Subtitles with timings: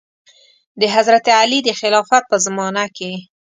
[0.79, 3.11] د حضرت علي د خلافت په زمانه کې.